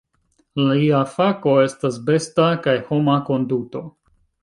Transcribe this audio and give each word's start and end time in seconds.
Lia 0.69 1.01
fako 1.17 1.53
estas 1.67 2.01
besta 2.09 2.51
kaj 2.67 2.77
homa 2.91 3.23
konduto. 3.33 3.89